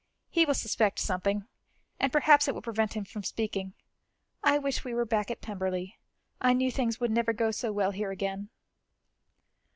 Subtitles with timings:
[0.31, 1.45] He will suspect something,
[1.99, 3.73] and perhaps it will prevent him from speaking.
[4.43, 5.99] I wish we were back at Pemberley;
[6.41, 8.49] I knew things would never go so well here again."